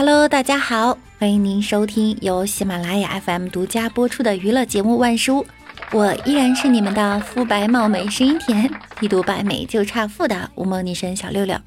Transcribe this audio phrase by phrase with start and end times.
[0.00, 5.42] Hello，大家好，欢迎您收听由喜马拉雅 FM 独家播出的娱乐节目《万事屋》，
[5.90, 11.58] 我依然是你们的肤白貌美、声音甜、一读百美就差富的无梦女神小六六。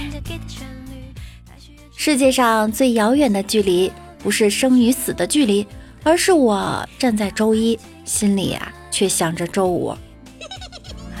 [1.96, 5.66] 世界上最遥远的距离，不是生与死的距离，
[6.02, 9.96] 而是我站在周一，心里啊却想着周五。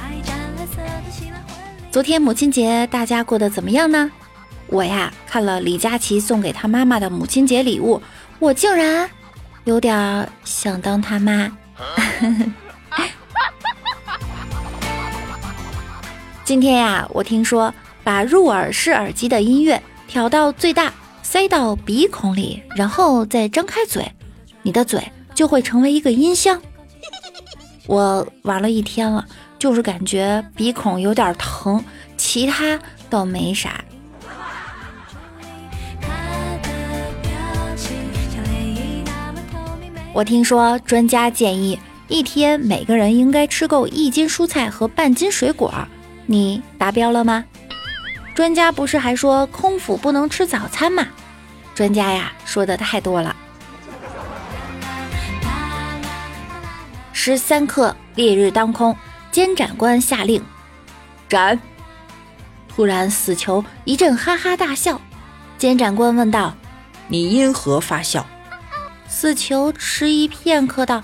[1.90, 4.12] 昨天母亲节，大家过得怎么样呢？
[4.68, 8.02] 我呀看了李佳琦送给他妈妈的母亲节礼物，
[8.38, 9.08] 我竟然
[9.64, 11.50] 有点想当他妈。
[16.44, 17.72] 今天呀，我听说
[18.04, 24.10] 把入耳式耳机的音乐调到最大，塞到鼻孔里，然后再张开嘴，
[24.62, 25.02] 你的嘴
[25.34, 26.60] 就会成为一个音箱。
[27.86, 29.24] 我玩了一天了，
[29.58, 31.84] 就是感觉鼻孔有点疼，
[32.16, 32.78] 其他
[33.10, 33.84] 倒没啥。
[40.16, 41.78] 我听说专家建议
[42.08, 45.70] 一天每个人应该吃够一斤蔬菜和半斤水果，
[46.24, 47.44] 你达标了吗？
[48.34, 51.06] 专家不是还说空腹不能吃早餐吗？
[51.74, 53.36] 专家呀说的太多了。
[57.12, 58.96] 十三刻，烈日当空，
[59.30, 60.42] 监斩官下令
[61.28, 61.60] 斩。
[62.68, 64.98] 突然，死囚一阵哈哈大笑。
[65.58, 66.54] 监斩官问道
[67.06, 68.26] ：“你因何发笑？”
[69.08, 71.02] 死囚迟疑片刻道：“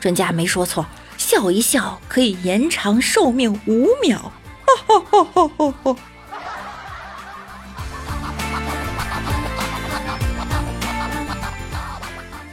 [0.00, 4.32] 专家没说错，笑一笑可以延长寿命五秒。”
[4.86, 5.96] 哈哈哈哈哈！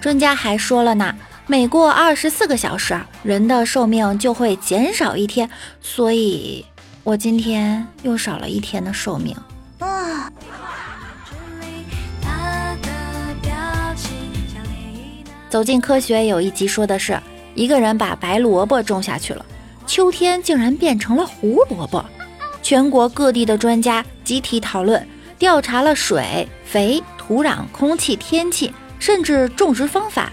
[0.01, 1.15] 专家还说了呢，
[1.47, 5.49] 每过二十四个小时，人的寿命就会减少一天，
[5.81, 6.65] 所以
[7.03, 9.35] 我今天又少了一天的寿命。
[15.55, 17.17] 走进科学有一集说的是，
[17.53, 19.45] 一个人把白萝卜种下去了，
[19.87, 22.03] 秋天竟然变成了胡萝卜。
[22.61, 25.07] 全国各地的专家集体讨论，
[25.39, 30.29] 调查了水、肥、土壤、空气、天气，甚至种植方法，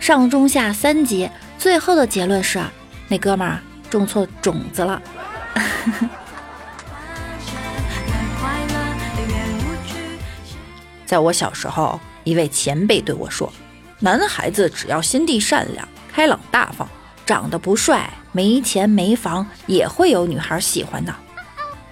[0.00, 2.60] 上中下三级，最后的结论是，
[3.06, 5.00] 那哥们儿种错种子了。
[11.06, 13.52] 在我小时候，一位前辈对我说。
[14.04, 16.86] 男孩子只要心地善良、开朗大方，
[17.24, 21.14] 长得不帅、没钱没房，也会有女孩喜欢的。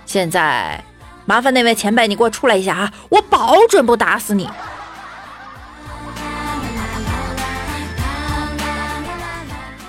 [0.05, 0.85] 现在，
[1.25, 2.93] 麻烦那位前辈，你给我出来一下啊！
[3.09, 4.47] 我保准不打死你。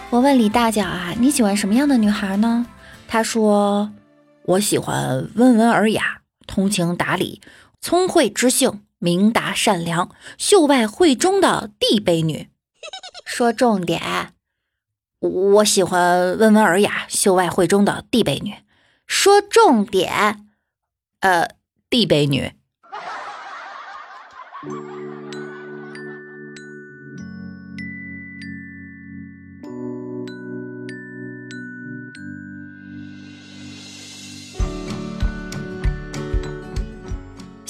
[0.10, 2.66] 我问李大脚啊，你喜欢什么样的女孩呢？
[3.06, 3.92] 他说，
[4.46, 7.42] 我喜欢温文尔雅、通情达理、
[7.82, 8.80] 聪慧知性。
[9.04, 12.48] 明达善良、秀外慧中的地卑女，
[13.28, 14.34] 说重点。
[15.20, 18.56] 我喜欢温文尔雅、秀外慧中的地卑女。
[19.06, 20.48] 说重点。
[21.20, 21.50] 呃，
[21.90, 22.54] 地卑女。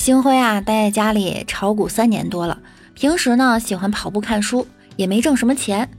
[0.04, 2.60] 星辉啊，待在家里炒股三年多了。
[2.94, 5.90] 平时呢，喜欢跑步看书，也没挣什么钱。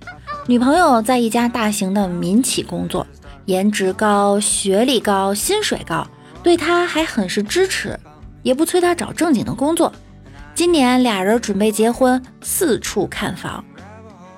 [0.47, 3.06] 女朋友在一家大型的民企工作，
[3.47, 6.06] 颜值高，学历高，薪水高，
[6.42, 7.98] 对他还很是支持，
[8.42, 9.91] 也不催他找正经的工作。
[10.54, 13.65] 今年俩人准备结婚，四处看房。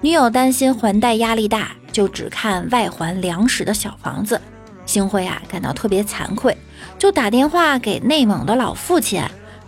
[0.00, 4.40] 女友担心还贷压力大，就只看外环两室的小房子。
[4.86, 6.56] 星辉啊，感到特别惭愧，
[6.96, 9.24] 就打电话给内蒙的老父亲。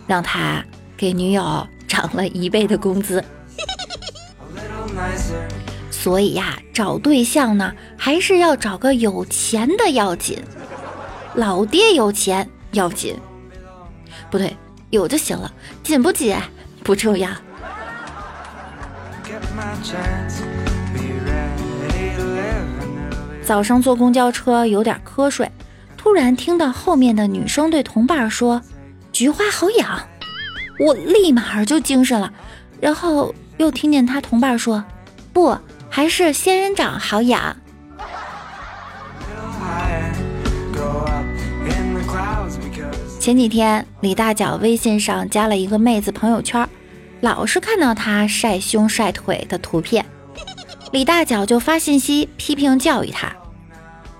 [0.09, 0.65] 让他
[0.97, 3.23] 给女友涨了一倍的工资，
[5.91, 10.41] 所以呀，找对象呢，还是要找个有钱的要紧。
[11.35, 13.15] 老爹有钱要紧，
[14.31, 14.57] 不对，
[14.89, 15.53] 有就行了，
[15.83, 16.35] 紧不紧
[16.83, 17.29] 不重要。
[23.43, 25.47] 早上坐公交车有点瞌睡，
[25.95, 28.59] 突然听到后面的女生对同伴说。
[29.19, 30.07] 菊花好养，
[30.79, 32.31] 我立马就精神了。
[32.79, 34.81] 然后又听见他同伴说
[35.33, 35.57] ：“不，
[35.89, 37.53] 还是仙人掌好养。”
[43.19, 46.65] 前几天李大脚微信上加了一个妹子朋友圈，
[47.19, 50.05] 老是看到她晒胸晒腿的图片，
[50.93, 53.35] 李大脚就发信息批评教育她：“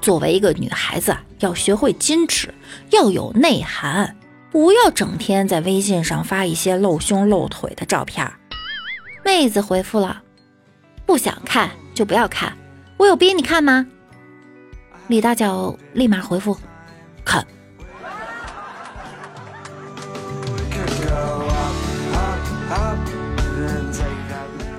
[0.02, 2.54] 作为一个女孩子，要学会矜持，
[2.90, 4.14] 要有内涵。”
[4.52, 8.30] 不要整天在微信上发一些露胸露腿的照片。
[9.24, 10.24] 妹子回复了
[11.06, 12.58] ：“不想看就不要看，
[12.98, 13.86] 我有逼你看吗？”
[15.08, 16.58] 李大脚立马回复
[17.24, 17.46] ：“看。”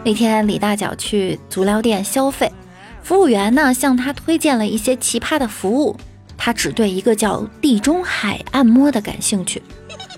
[0.02, 2.50] 那天李大脚去足疗店消费，
[3.02, 5.96] 服务员呢向他推荐了一些奇葩的服务，
[6.42, 9.62] 他只对一个叫地中海按摩的感兴趣，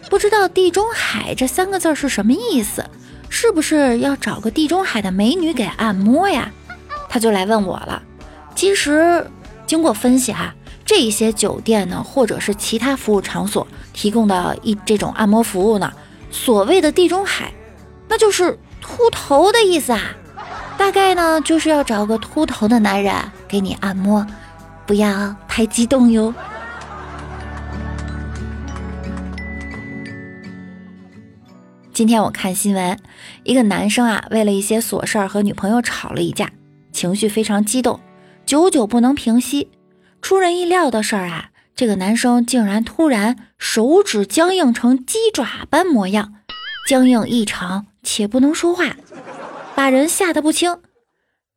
[0.08, 2.88] 不知道地中海这三个字是什么意思，
[3.28, 6.48] 是不是要找个地中海的美女给按摩呀？
[7.08, 8.00] 他就来问我了。
[8.54, 9.26] 其实
[9.66, 10.54] 经过分析哈，
[10.86, 15.92] 这些酒店呢或者是其他服务场所提供的一这种按摩服务呢，
[16.30, 17.52] 所谓的地中海，
[18.08, 18.56] 那就是。
[18.84, 20.00] 秃头的意思啊，
[20.76, 23.14] 大概呢就是要找个秃头的男人
[23.46, 24.26] 给你按摩，
[24.87, 26.32] 不要太激动哟。
[31.93, 32.99] 今天我看新闻，
[33.44, 36.50] 一个男生啊，为了一些琐事儿和女朋友吵了一架，
[36.90, 38.00] 情绪非常激动，
[38.46, 39.70] 久久不能平息。
[40.20, 46.34] 出人意料的事儿啊，这个男生竟然突然手指僵硬成鸡爪般模样，
[46.88, 47.87] 僵硬异常。
[48.05, 48.96] 且不能说话，
[49.76, 50.76] 把人吓得不轻。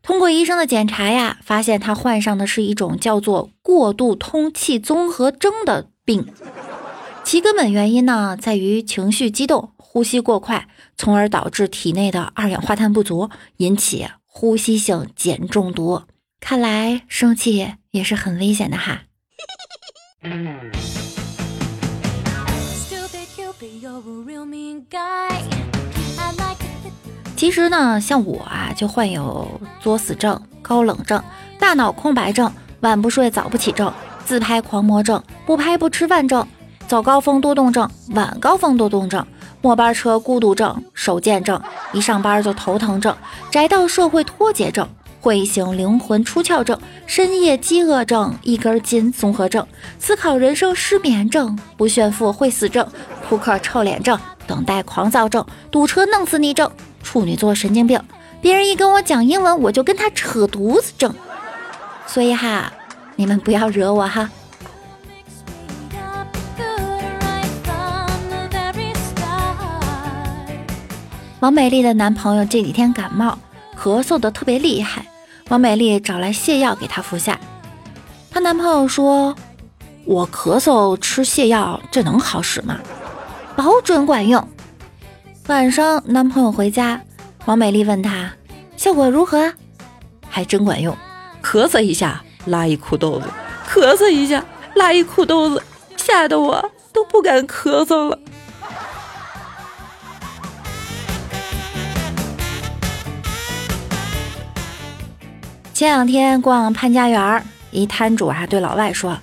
[0.06, 6.28] 通过医生的检查呀，发现他患上的是一种叫做过度通气综合征的病。
[7.24, 16.04] 其根本原因呢，在于情绪激动、呼吸过快，从而导致体内的二氧化碳不足，引起呼吸性碱中毒。
[16.40, 19.01] 看来生气也是很危险的哈。
[27.36, 31.22] 其实呢，像我啊，就患有作死症、高冷症、
[31.60, 33.92] 大脑空白症、晚不睡早不起症、
[34.26, 36.48] 自拍狂魔症、不拍不吃饭症、
[36.88, 39.26] 早高峰多动症、晚高峰多动症、
[39.62, 41.62] 末班车孤独症、手贱症、
[41.92, 43.16] 一上班就头疼症、
[43.52, 44.88] 宅到社会脱节症、
[45.20, 49.68] 会醒灵魂出窍症、深夜饥饿症、一根筋综合症、
[50.00, 52.88] 思考人生失眠症、不炫富会死症、
[53.28, 54.18] 扑克臭脸症、
[54.48, 56.72] 等待狂躁症、堵车弄死你症。
[57.06, 58.02] 处女座神经病，
[58.42, 61.13] 别人一跟我讲英文，我就跟他扯犊子症。
[62.07, 62.74] 所以哈，
[63.16, 64.28] 你们不要惹我哈。
[71.42, 73.38] 王美丽的男朋友这几天感冒，
[73.80, 75.06] 咳嗽的特别厉害。
[75.50, 77.40] 王美丽找来泻药给他服下，
[78.31, 79.36] 她男朋友说
[80.06, 82.80] ：“我咳嗽吃泻药，这能好使吗？
[83.56, 84.46] 保准管用。”
[85.47, 87.00] 晚上，男朋友回家，
[87.45, 88.33] 王美丽问他
[88.75, 89.53] 效果如何，
[90.27, 90.97] 还真管用。
[91.44, 93.27] 咳嗽一下拉一裤兜子，
[93.69, 94.44] 咳嗽一下
[94.74, 95.62] 拉一裤兜子，
[95.97, 98.19] 吓得我都不敢咳嗽了。
[105.75, 109.19] 前两天逛潘家园，一摊主啊对老外说：“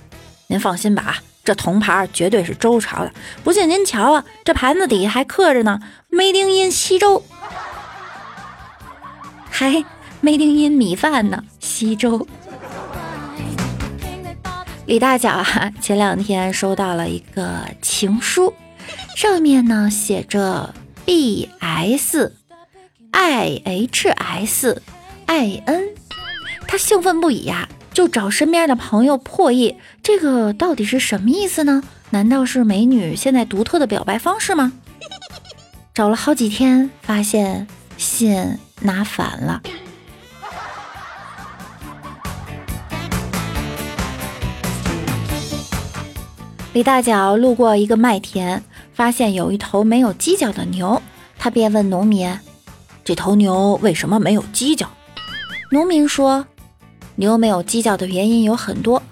[0.47, 3.11] 您放心吧。”这铜盘绝对是周朝的，
[3.43, 5.79] 不信您瞧啊，这盘子底下还刻着呢
[6.09, 7.21] ，Made in 西周，
[9.49, 9.83] 还
[10.21, 12.25] Made in 米饭呢，西周。
[14.85, 18.53] 李大脚啊，前两天收到了一个情书，
[19.15, 20.73] 上面呢写着
[21.03, 22.35] B S
[23.11, 24.81] I H S
[25.25, 25.89] I N，
[26.67, 27.67] 他兴奋不已呀。
[27.93, 31.83] 就找身边的朋友破译，这个到底是什么意思呢？
[32.09, 34.73] 难道是美女现在独特的表白方式吗？
[35.93, 39.61] 找了好几天，发现信拿反了。
[46.73, 48.63] 李大脚路过一个麦田，
[48.95, 50.99] 发现有一头没有犄角的牛，
[51.37, 52.35] 他便问农民
[53.05, 54.89] ：“这头牛为什么没有犄角？”
[55.69, 56.47] 农民说。
[57.15, 59.03] 牛没有犄角的原因有很多，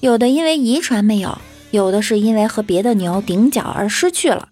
[0.00, 1.38] 有的因为遗传没有，
[1.70, 4.48] 有的是因为和别的牛顶角而失去了，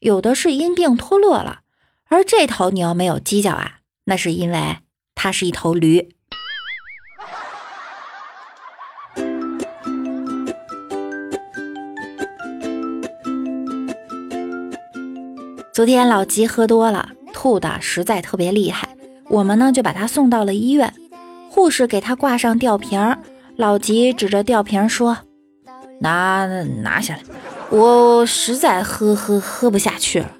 [0.00, 1.60] 有的是因病脱落了。
[2.08, 4.78] 而这头牛没有犄角啊，那是因为
[5.14, 6.08] 它是一头驴。
[15.72, 18.96] 昨天老吉喝多了，吐的实在特别厉害，
[19.28, 20.92] 我们呢就把他送到了医院。
[21.52, 23.16] 护士给他挂上吊瓶，
[23.56, 25.18] 老吉指着吊瓶说
[26.00, 26.46] ：“拿
[26.82, 27.20] 拿下来，
[27.70, 30.30] 我实在喝喝喝不下去了。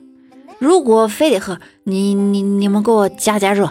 [0.61, 3.69] 如果非得喝，你你你们给我加加热。”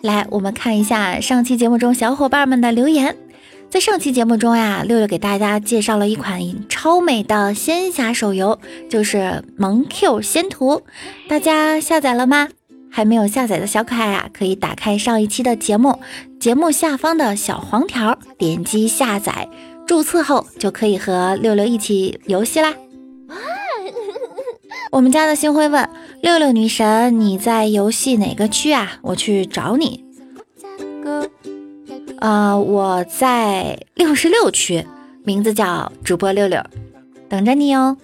[0.00, 3.14] 来，我们看一下上期节目中小伙伴们的留言。
[3.70, 8.58] 在上期节目中呀，六六给大家介绍了一款超美的仙侠手游，
[8.88, 9.18] 就是
[9.58, 10.76] 《萌 Q 仙图》，
[11.28, 12.48] 大家下载了吗？
[12.90, 16.00] 还没有下载的小可爱啊，可以打开上一期的节目，
[16.40, 19.46] 节目下方的小黄条，点击下载，
[19.86, 22.74] 注册后就可以和六六一起游戏啦。
[24.90, 25.86] 我们家的星辉问
[26.22, 28.98] 六六女神，你在游戏哪个区啊？
[29.02, 30.04] 我去找你。
[32.20, 34.84] 呃，我在六十六区，
[35.22, 36.60] 名字叫主播六六，
[37.28, 37.96] 等着你哦。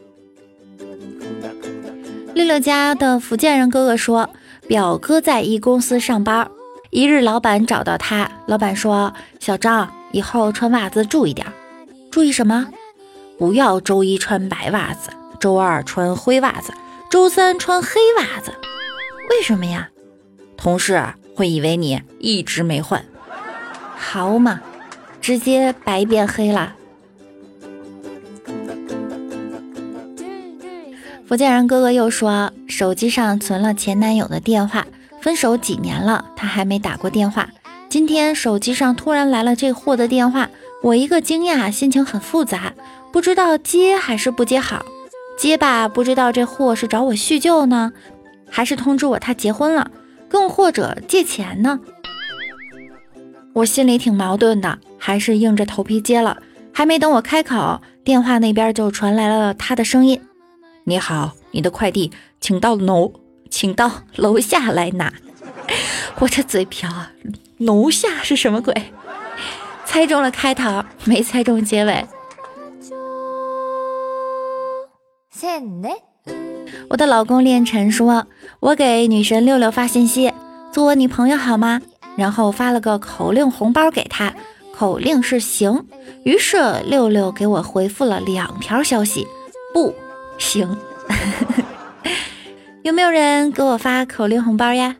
[2.33, 4.31] 六六家的福建人哥哥说，
[4.69, 6.49] 表哥在一公司上班，
[6.91, 11.47] 一日老板找到他，老板说：“小张，以后穿袜子注意点，
[12.11, 12.69] 注意什么？
[13.37, 16.73] 不要周一穿白袜子，周二穿灰袜子，
[17.11, 18.53] 周三穿黑袜子。
[19.31, 19.89] 为什么呀？
[20.57, 21.03] 同事
[21.35, 23.05] 会以为你一直没换。”
[24.07, 24.61] 好嘛，
[25.21, 26.75] 直接白变黑了。
[31.27, 34.87] 福建人哥哥又说，手机上存了前男友的电话，
[35.21, 37.49] 分手几年了，他还没打过电话。
[37.89, 40.49] 今天手机上突然来了这货的电话，
[40.83, 42.75] 我一个惊讶，心情很复杂，
[43.11, 44.85] 不知道接还是不接好。
[45.37, 47.93] 接吧，不知道这货是找我叙旧呢，
[48.49, 49.91] 还是通知我他结婚了，
[50.29, 51.81] 更或者借钱呢？
[53.55, 56.37] 我心里挺矛盾的，还是硬着头皮接了。
[56.73, 60.21] 还没等我开口，电话那边就传来了他的声音
[60.83, 63.13] ：“你好，你的快递，请到楼，
[63.49, 65.13] 请到楼下来拿。”
[66.19, 67.13] 我这嘴瓢啊，
[67.59, 68.75] 楼下是什么鬼？
[69.85, 72.05] 猜中了开头，没猜中结尾。
[76.91, 78.27] 我的老公练晨说
[78.59, 80.33] ：“我给女神六六发信息，
[80.73, 81.81] 做我女朋友好吗？”
[82.17, 84.35] 然后发了个口令红包给他，
[84.75, 85.87] 口令是行。
[86.25, 86.57] 于是
[86.87, 89.27] 六六给我回复了两条消息，
[89.73, 89.95] 不
[90.39, 90.77] 行。
[92.83, 94.97] 有没有人给我发口令红包呀？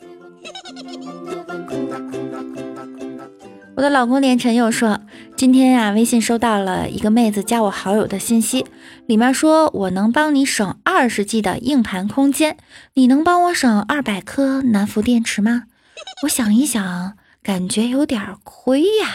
[3.77, 5.01] 我的老公连晨又说，
[5.37, 8.65] 今天呀，微信收到了一个妹子加我好友的信息，
[9.07, 12.57] 里面说我能帮你省二十 G 的硬盘空间，
[12.95, 15.65] 你能帮我省二百颗南孚电池吗？
[16.25, 19.09] 我想一想，感觉有点亏呀，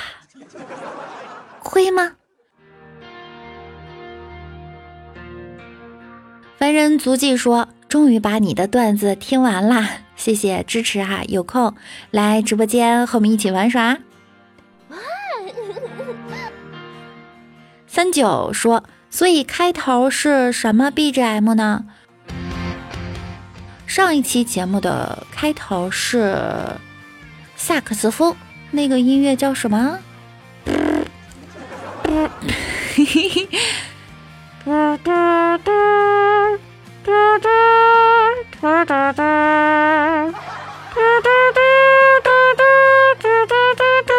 [1.61, 2.13] 亏吗？
[6.57, 11.23] 凡人足迹说，终于把你的段子听完啦，谢谢支持啊！
[11.27, 11.73] 有空
[12.11, 13.97] 来直播间和我们一起玩耍。
[17.87, 21.85] 三九说，所以开头是什么 BGM 呢？
[23.89, 26.37] 上一期节目的开头是
[27.55, 28.35] 萨克斯风，
[28.69, 29.97] 那个音乐叫什么？
[32.05, 33.49] 嘿嘿嘿，
[34.63, 35.73] 哒哒哒
[37.03, 39.23] 哒哒哒哒哒哒
[40.93, 42.61] 哒哒哒
[43.17, 44.13] 哒哒哒哒。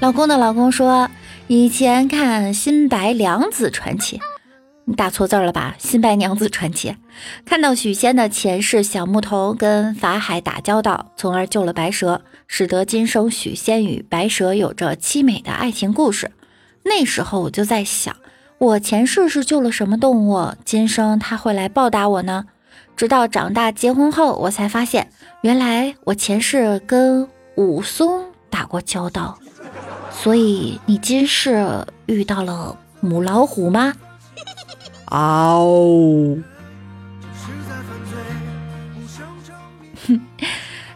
[0.00, 1.06] 老公的老公说。
[1.46, 4.16] 以前看《新白娘子传奇》。
[4.86, 5.74] 你打错字了吧？
[5.78, 6.96] 新白娘子传奇，
[7.44, 16.30] 看到许仙的前世小木头跟法海打交道，从而救了白蛇，使得今生许仙与白蛇有着凄美的爱情故事。
[16.82, 18.16] 那时候我就在想，
[18.56, 22.46] 我前世是救了什么动物，今生他会来报答我呢？
[22.96, 25.10] 直到长大结婚后，我才发现，
[25.42, 29.38] 原来我前世跟武松打过交道。
[30.24, 33.92] 所以你今世遇到了母老虎吗？
[35.12, 36.38] 哦，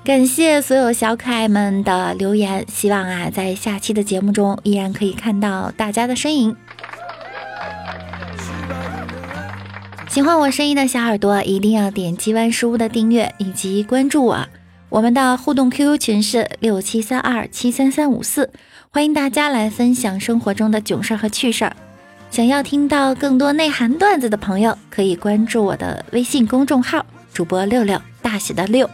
[0.03, 6.57] 感谢所有小可爱们的留言，希望啊，在下期的节目中依然可以看到大家的身影。
[10.09, 14.49] 喜欢我声音的小耳朵，一定要点击万事屋的订阅以及关注我。
[14.91, 18.51] 我们的互动 QQ 群是六七三二七三三五四，
[18.91, 21.77] 欢迎大家来分享生活中的囧事儿和趣事儿。
[22.31, 27.05] 想要听到更多内涵段子的朋友，可以关注我的微信公众号
[27.35, 28.89] “主播六六大写的六”。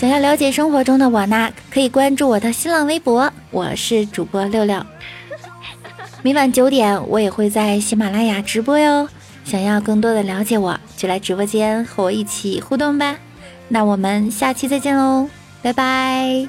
[0.00, 4.84] 想要了解生活中的我呢，可以关注我的新浪微博，我是主播六六。
[6.22, 9.06] 每晚九点，我也会在喜马拉雅直播哟。
[9.44, 13.16] 想要更多的了解我，就来直播间和我一起互动吧。
[13.68, 15.28] 那我们下期再见喽，
[15.62, 16.48] 拜拜。